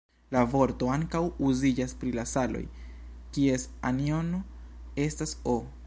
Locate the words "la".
0.35-0.41, 2.19-2.25